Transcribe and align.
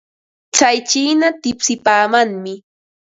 Tsay 0.53 0.77
chiina 0.89 1.27
tipsipaamanmi. 1.41 2.53